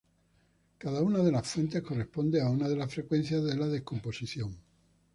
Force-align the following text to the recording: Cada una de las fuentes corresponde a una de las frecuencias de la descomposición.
Cada 0.79 1.03
una 1.03 1.19
de 1.19 1.31
las 1.31 1.45
fuentes 1.47 1.83
corresponde 1.83 2.41
a 2.41 2.49
una 2.49 2.67
de 2.67 2.75
las 2.75 2.91
frecuencias 2.91 3.43
de 3.43 3.55
la 3.55 3.67
descomposición. 3.67 4.57